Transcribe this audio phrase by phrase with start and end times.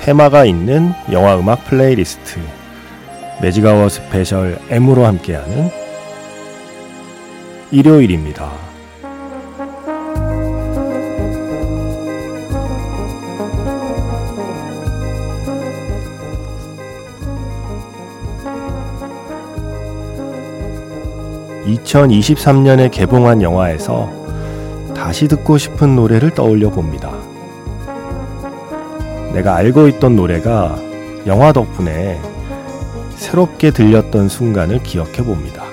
[0.00, 2.40] 테마가 있는 영화 음악 playlist
[3.42, 5.70] Magic Hour Special M으로 함께하는
[7.70, 8.50] 일요일입니다.
[21.66, 24.10] (2023년에) 개봉한 영화에서
[24.94, 27.19] 다시 듣고 싶은 노래를 떠올려 봅니다.
[29.32, 30.76] 내가 알고 있던 노래가
[31.26, 32.20] 영화 덕분에
[33.14, 35.64] 새롭게 들렸던 순간을 기억해 봅니다.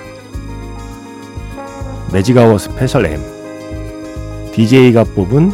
[2.12, 3.20] Magic Hour Special M
[4.52, 5.50] DJ가 뽑은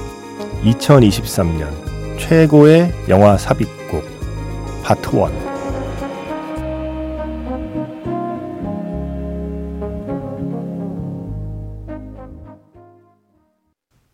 [0.65, 1.71] 2023년
[2.19, 4.05] 최고의 영화 삽입곡
[4.83, 5.55] 파트 1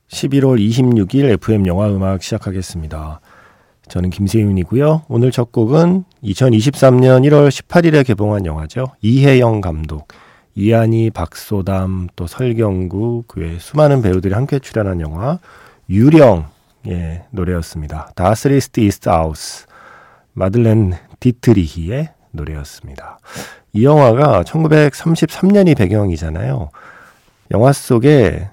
[0.08, 3.20] 11월 26일 FM 영화 음악 시작하겠습니다.
[3.90, 5.02] 저는 김세윤이고요.
[5.08, 8.86] 오늘 첫 곡은 2023년 1월 18일에 개봉한 영화죠.
[9.02, 10.06] 이혜영 감독,
[10.54, 15.40] 이한희, 박소담, 또 설경구, 그 외 수많은 배우들이 함께 출연한 영화
[15.88, 18.12] 유령의 노래였습니다.
[18.14, 19.66] 다스리스트 이스트 아우스,
[20.34, 23.18] 마들렌 디트리히의 노래였습니다.
[23.72, 26.70] 이 영화가 1933년이 배경이잖아요.
[27.50, 28.48] 영화 속에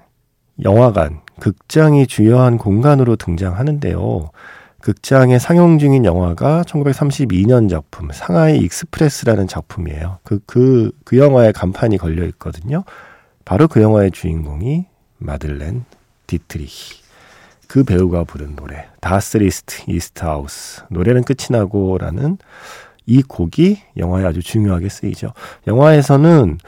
[0.64, 4.30] 영화관, 극장이 주요한 공간으로 등장하는데요.
[4.80, 10.18] 극장에 상영 중인 영화가 1932년 작품 Shanghai Express라는 작품이에요.
[10.22, 12.84] 그, 그, 그 영화에 간판이 걸려 있거든요.
[13.44, 14.86] 바로 그 영화의 주인공이
[15.18, 15.84] 마를렌
[16.26, 16.98] 디트리히.
[17.66, 20.82] 그 배우가 부른 노래, Das Lied ist aus.
[20.90, 22.38] 노래는 끝이 나고라는
[23.04, 25.32] 이 곡이 영화에 아주 중요하게 쓰이죠.
[25.66, 26.58] 영화에서는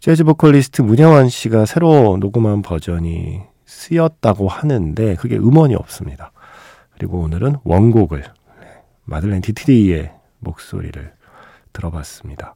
[0.00, 6.32] 재즈 보컬리스트 문영환 씨가 새로 녹음한 버전이 쓰였다고 하는데 그게 음원이 없습니다.
[6.96, 8.24] 그리고 오늘은 원곡을
[9.04, 11.12] 마들렌 디트리의 목소리를
[11.72, 12.54] 들어봤습니다.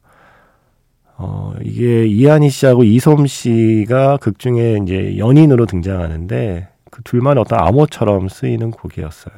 [1.17, 8.27] 어, 이게 이한희 씨하고 이솜 씨가 극 중에 이제 연인으로 등장하는데 그 둘만 어떤 암호처럼
[8.27, 9.35] 쓰이는 곡이었어요.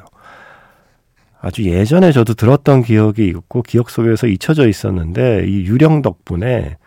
[1.42, 6.78] 아주 예전에 저도 들었던 기억이 있고 기억 속에서 잊혀져 있었는데 이 유령 덕분에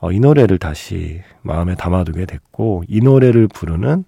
[0.00, 4.04] 어, 이 노래를 다시 마음에 담아두게 됐고 이 노래를 부르는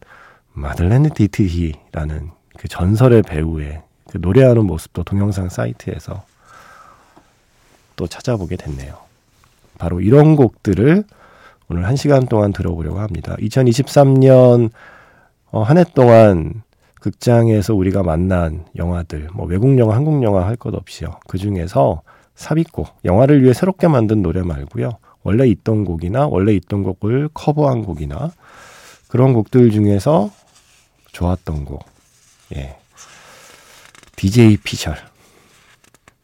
[0.53, 6.25] 마들렌 디트히라는 그 전설의 배우의 그 노래하는 모습도 동영상 사이트에서
[7.97, 8.97] 또 찾아보게 됐네요.
[9.79, 11.05] 바로 이런 곡들을
[11.69, 13.37] 오늘 한 시간 동안 들어보려고 합니다.
[13.39, 14.71] 2023년
[15.51, 16.63] 어, 한해 동안
[17.01, 21.21] 극장에서 우리가 만난 영화들, 뭐 외국 영화, 한국 영화 할 것 없이요.
[21.29, 22.03] 그 중에서
[22.35, 24.91] 삽입곡, 영화를 위해 새롭게 만든 노래 말고요.
[25.23, 28.33] 원래 있던 곡이나 원래 있던 곡을 커버한 곡이나
[29.09, 30.31] 그런 곡들 중에서
[31.13, 31.85] 좋았던 곡,
[32.55, 32.77] 예.
[34.16, 34.97] DJ 피셜.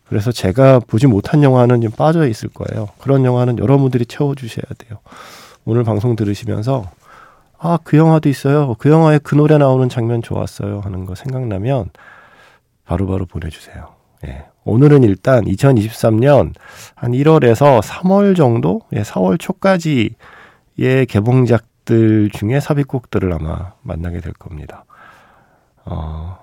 [0.09, 2.89] 그래서 제가 보지 못한 영화는 좀 빠져 있을 거예요.
[2.99, 4.99] 그런 영화는 여러분들이 채워주셔야 돼요.
[5.65, 6.91] 오늘 방송 들으시면서
[7.59, 8.75] 아, 그 영화도 있어요.
[8.79, 10.81] 그 영화에 그 노래 나오는 장면 좋았어요.
[10.81, 11.91] 하는 거 생각나면
[12.87, 13.95] 바로바로 바로 보내주세요.
[14.27, 14.47] 예.
[14.65, 16.55] 오늘은 일단 2023년
[16.95, 24.85] 한 1월에서 3월 정도, 예, 4월 초까지의 개봉작들 중에 삽입곡들을 아마 만나게 될 겁니다.
[25.85, 26.39] 어,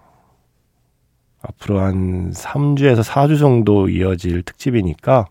[1.42, 5.28] 앞으로 한 3주에서 4주 정도 이어질 특집이니까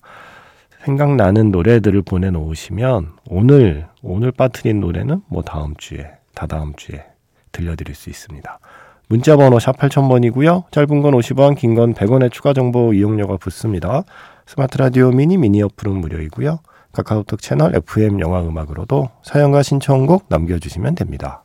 [0.85, 7.05] 생각나는 노래들을 보내놓으시면 오늘, 오늘 빠트린 노래는 뭐 다음 주에, 다다음 주에
[7.53, 8.58] 들려드릴 수 있습니다.
[9.08, 10.70] 문자번호 샵 8000번이고요.
[10.70, 14.02] 짧은 건 50원, 긴 건 100원의 추가 정보 이용료가 붙습니다.
[14.47, 16.59] 스마트 라디오 미니 미니 어플은 무료이고요.
[16.93, 21.44] 카카오톡 채널 FM 영화 음악으로도 사연과 신청곡 남겨주시면 됩니다.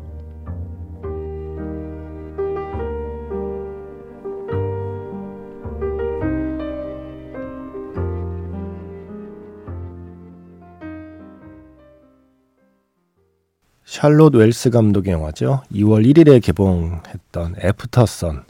[14.01, 15.61] 샬롯 웰스 감독의 영화죠.
[15.73, 18.45] 2월 1일에 개봉했던 Aftersun.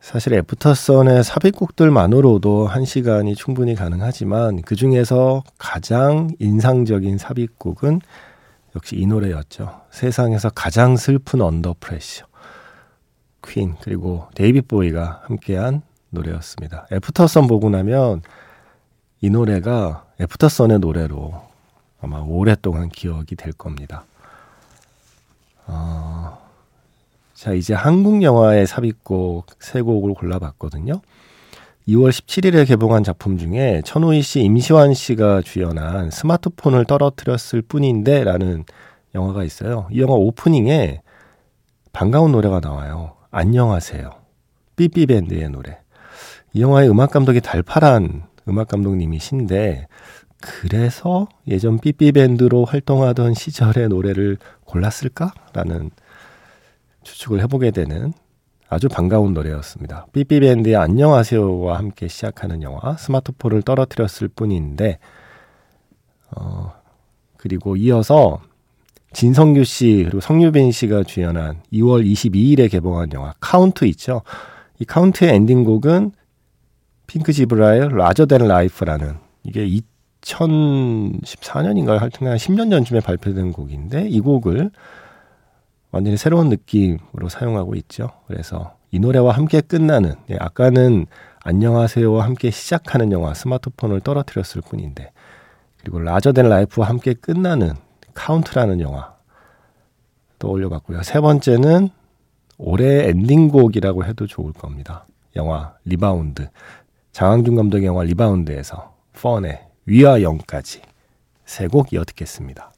[0.00, 8.00] 사실 Aftersun의 삽입곡들만으로도 한 시간이 충분히 가능하지만 그 중에서 가장 인상적인 삽입곡은
[8.74, 9.82] 역시 이 노래였죠.
[9.92, 12.26] 세상에서 가장 슬픈 Under Pressure.
[13.46, 16.88] 퀸 그리고 데이빗 보위가 함께한 노래였습니다.
[16.90, 18.22] Aftersun 보고 나면
[19.20, 21.42] 이 노래가 Aftersun의 노래로
[22.00, 24.04] 아마 오랫동안 기억이 될 겁니다.
[25.68, 26.38] 어,
[27.34, 31.00] 자, 이제 한국 영화의 삽입곡 세 곡을 골라봤거든요.
[31.88, 38.64] 2월 17일에 개봉한 작품 중에 천우희 씨, 임시완 씨가 주연한 스마트폰을 떨어뜨렸을 뿐인데 라는
[39.14, 39.88] 영화가 있어요.
[39.90, 41.00] 이 영화 오프닝에
[41.92, 43.14] 반가운 노래가 나와요.
[43.30, 44.10] 안녕하세요.
[44.76, 45.78] 삐삐밴드의 노래.
[46.52, 49.86] 이 영화의 음악 감독이 달파란 음악 감독님이신데
[50.40, 55.90] 그래서 예전 삐삐밴드로 활동하던 시절의 노래를 골랐을까라는
[57.02, 58.12] 추측을 해보게 되는
[58.68, 60.06] 아주 반가운 노래였습니다.
[60.12, 64.98] 삐삐밴드의 안녕하세요와 함께 시작하는 영화 스마트폰을 떨어뜨렸을 뿐인데
[66.36, 66.74] 어,
[67.36, 68.40] 그리고 이어서
[69.14, 74.22] 진성규 씨 그리고 성유빈 씨가 주연한 2월 22일에 개봉한 영화 카운트 있죠.
[74.78, 76.12] 이 카운트의 엔딩곡은
[77.06, 79.66] 핑크 지브라의 Larger Than Life라는 이게
[80.22, 81.98] 2014년인가요?
[81.98, 84.70] 하여튼 한 10년 전쯤에 발표된 곡인데 이 곡을
[85.90, 88.10] 완전히 새로운 느낌으로 사용하고 있죠.
[88.26, 91.06] 그래서 이 노래와 함께 끝나는 예, 아까는
[91.44, 95.12] 안녕하세요와 함께 시작하는 영화 스마트폰을 떨어뜨렸을 뿐인데
[95.80, 97.72] 그리고 Larger Than Life와 함께 끝나는
[98.14, 99.14] 카운트라는 영화
[100.38, 101.02] 또 올려봤고요.
[101.02, 101.88] 세 번째는
[102.58, 105.06] 올해 엔딩곡이라고 해도 좋을 겁니다.
[105.36, 106.48] 영화 리바운드
[107.12, 110.82] 장항준 감독의 영화 리바운드에서 펀의 We Are Young까지
[111.46, 112.72] 세 곡 이어 듣겠습니다.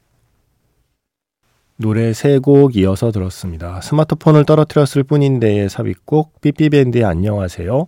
[1.75, 3.81] 노래 세 곡 이어서 들었습니다.
[3.81, 7.87] 스마트폰을 떨어뜨렸을 뿐인데의 삽입곡 삐삐밴드의 안녕하세요.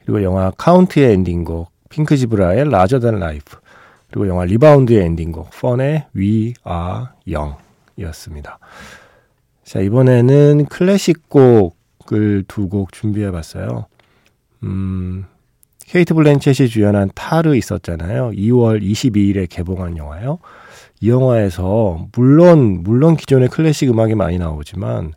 [0.00, 3.58] 그리고 영화 카운트의 엔딩곡 핑크지브라의 Larger Than Life
[4.10, 8.58] 그리고 영화 리바운드의 엔딩곡 펀의 We Are Young이었습니다.
[9.64, 13.86] 자 이번에는 클래식 곡을 두 곡 준비해 봤어요.
[14.62, 15.26] 음,
[15.92, 18.30] 케이트 블렌쳇이 주연한 타르 있었잖아요.
[18.30, 20.38] 2월 22일에 개봉한 영화요.
[21.02, 25.12] 이 영화에서 물론 물론 기존의 클래식 음악이 많이 나오지만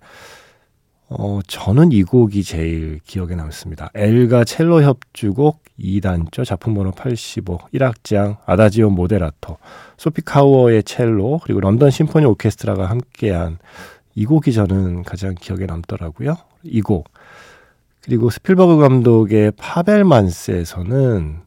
[1.07, 3.89] 어 저는 이 곡이 제일 기억에 남습니다.
[3.95, 9.57] 엘가 첼로 협주곡 2단조 작품 번호 85 1악장 아다지오 모데라토
[9.95, 13.59] 소피 카우어의 첼로 그리고 런던 심포니 오케스트라가 함께한
[14.13, 16.35] 이 곡이 저는 가장 기억에 남더라고요.
[16.63, 17.07] 이 곡.
[18.05, 21.41] 그리고 스필버그 감독의 파벨만스에서는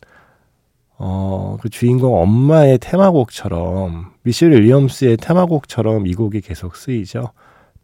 [0.99, 7.31] 어, 그 주인공 엄마의 테마곡처럼 미셸 윌리엄스의 테마곡처럼 이 곡이 계속 쓰이죠.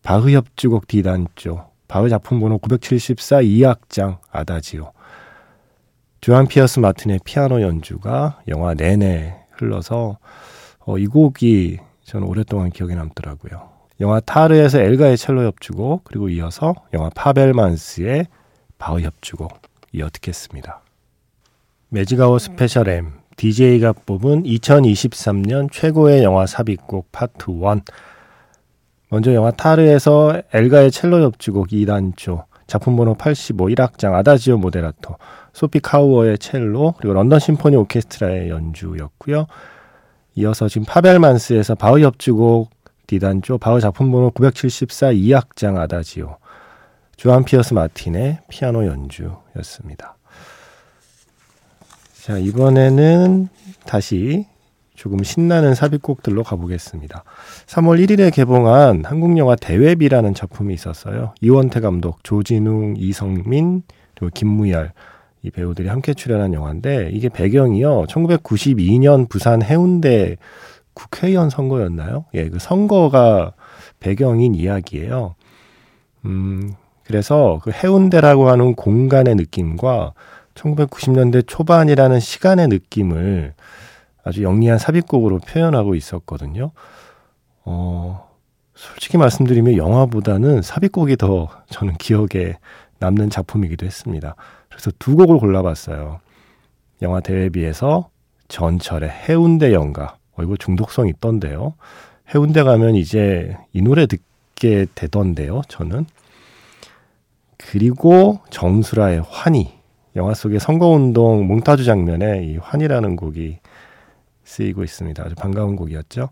[0.03, 4.91] 바흐 협주곡 D단조, 바흐 작품 번호 974 2악장 아다지오.
[6.21, 10.19] 조한 피어스 마틴의 피아노 연주가 영화 내내 흘러서
[10.81, 13.69] 어, 이 곡이 저는 오랫동안 기억에 남더라고요.
[14.01, 18.27] 영화 타르에서 엘가의 첼로 협주곡 그리고 이어서 영화 파벨만스의
[18.79, 19.61] 바흐 협주곡
[19.93, 20.81] 이어 듣겠습니다.
[21.89, 27.83] 매직아워 스페셜 M DJ가 뽑은 2023년 최고의 영화 삽입곡 파트 1
[29.11, 35.17] 먼저 영화 타르에서 엘가의 첼로 협주곡 2단조 작품 번호 85 1악장 아다지오 모데라토
[35.53, 39.47] 소피 카우어의 첼로 그리고 런던 심포니 오케스트라의 연주였고요.
[40.37, 42.71] 이어서 지금 파벨만스에서 바흐 협주곡
[43.07, 46.39] D단조 바흐 작품 번호 974 2악장 아다지오
[47.17, 50.17] 조한 피어스 마틴의 피아노 연주였습니다.
[52.23, 53.49] 자, 이번에는
[53.87, 54.47] 다시
[54.95, 57.25] 조금 신나는 삽입곡들로 가보겠습니다.
[57.67, 61.35] 3월 1일에 개봉한 한국영화 대회비라는 작품이 있었어요.
[61.41, 63.83] 이원태 감독, 조진웅, 이성민,
[64.15, 64.93] 그리고 김무열
[65.43, 68.07] 이 배우들이 함께 출연한 영화인데 이게 배경이요.
[68.09, 70.37] 1992년 부산 해운대
[70.95, 72.25] 국회의원 선거였나요?
[72.35, 73.53] 예, 그 선거가
[74.01, 75.35] 배경인 이야기예요.
[76.25, 76.73] 음,
[77.05, 80.15] 그래서 그 해운대라고 하는 공간의 느낌과
[80.55, 83.55] 1990년대 초반이라는 시간의 느낌을
[84.23, 86.71] 아주 영리한 삽입곡으로 표현하고 있었거든요.
[87.65, 88.29] 어,
[88.75, 92.57] 솔직히 말씀드리면 영화보다는 삽입곡이 더 저는 기억에
[92.99, 94.35] 남는 작품이기도 했습니다.
[94.69, 96.21] 그래서 두 곡을 골라봤어요.
[97.03, 98.09] 영화 대회비에서
[98.49, 100.17] 전철의 해운대 연가.
[100.37, 101.75] 어, 이거 중독성 있던데요.
[102.35, 106.07] 해운대 가면 이제 이 노래 듣게 되던데요, 저는.
[107.59, 109.73] 그리고 정수라의 환희.
[110.17, 113.59] 영화 속의 선거운동 몽타주 장면에 이 환희라는 곡이
[114.45, 115.23] 쓰이고 있습니다.
[115.25, 116.29] 아주 반가운 곡이었죠.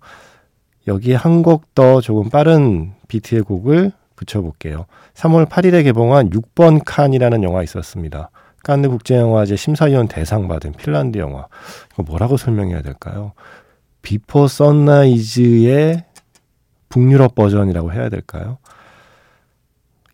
[0.86, 4.86] 여기에 한 곡 더 조금 빠른 비트의 곡을 붙여볼게요.
[5.14, 8.30] 3월 8일에 개봉한 6번 칸이라는 영화 있었습니다.
[8.62, 11.46] 칸느 국제영화제 심사위원 대상 받은 핀란드 영화.
[11.92, 13.32] 이거 뭐라고 설명해야 될까요?
[14.02, 16.04] Before Sunrise의
[16.88, 18.58] 북유럽 버전이라고 해야 될까요?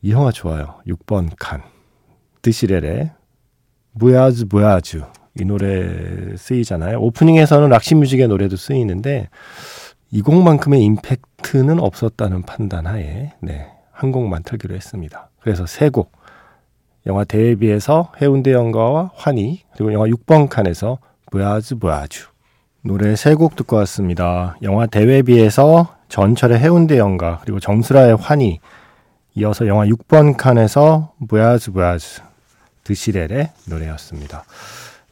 [0.03, 0.77] 이 영화 좋아요.
[0.87, 1.63] 6번 칸.
[2.43, 3.13] Desireless.
[3.93, 5.03] Voyage Voyage.
[5.41, 6.99] 이 노래 쓰이잖아요.
[7.01, 9.29] 오프닝에서는 Roxy Music의 노래도 쓰이는데
[10.11, 15.31] 이 곡만큼의 임팩트는 없었다는 판단 하에 네, 한 곡만 틀기로 했습니다.
[15.41, 16.13] 그래서 세 곡.
[17.07, 20.99] 영화 대비해서 해운대 연가와 환희 그리고 영화 6번 칸에서
[21.31, 22.27] 무야즈 무야즈
[22.83, 24.57] 노래 세 곡 듣고 왔습니다.
[24.63, 28.59] 영화 대회비에서 전철의 해운대 연가 그리고 정수라의 환희
[29.35, 32.23] 이어서 영화 6번 칸에서 무야즈 무야즈
[32.85, 34.45] 드시렐의 노래였습니다.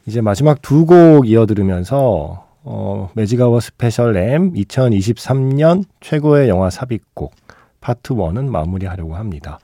[0.05, 7.33] 이제 마지막 두 곡 이어 들으면서 어, 매직아워 스페셜 M 2023년 최고의 영화 삽입곡
[7.79, 9.59] 파트 1은 마무리하려고 합니다.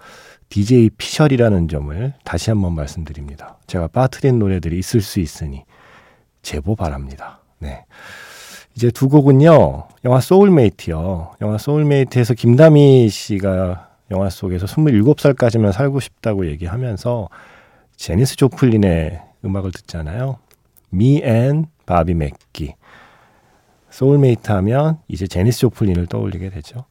[0.49, 3.57] DJ 피셜이라는 점을 다시 한번 말씀드립니다.
[3.67, 5.63] 제가 빠트린 노래들이 있을 수 있으니
[6.43, 7.39] 제보 바랍니다.
[7.59, 7.83] 네.
[8.75, 9.87] 이제 두 곡은요.
[10.05, 11.31] 영화 소울메이트요.
[11.41, 17.29] 영화 소울메이트에서 김다미 씨가 영화 속에서 27살까지만 살고 싶다고 얘기하면서
[17.97, 20.37] 재니스 조플린의 음악을 듣잖아요.
[20.89, 22.75] Me and Bobby McGee.
[23.89, 26.85] 소울메이트 하면 이제 재니스 조플린을 떠올리게 되죠.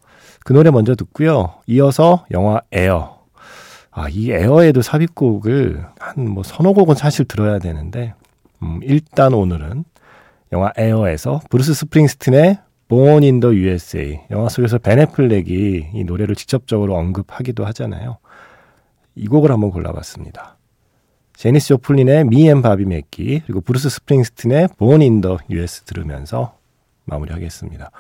[0.45, 1.55] 그 노래 먼저 듣고요.
[1.67, 3.21] 이어서 영화 에어.
[3.91, 8.15] 아, 이 에어에도 삽입곡을 한 뭐 서너 곡은 사실 들어야 되는데,
[8.63, 9.85] 음, 일단 오늘은
[10.53, 12.59] 영화 에어에서 브루스 스프링스틴의
[12.93, 14.21] Born in the USA.
[14.31, 18.19] 영화 속에서 벤 애플렉이 이 노래를 직접적으로 언급하기도 하잖아요.
[19.15, 20.59] 이 곡을 한번 골라봤습니다.
[21.35, 26.59] 재니스 조플린의 Me and Bobby McGee 그리고 브루스 스프링스틴의 Born in the USA 들으면서
[27.07, 27.91] 마무리하겠습니다.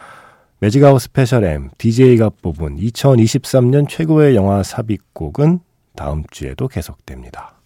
[0.58, 5.60] 매직아워 스페셜 M DJ가 뽑은 2023년 최고의 영화 삽입곡은
[5.96, 7.61] 다음 주에도 계속됩니다.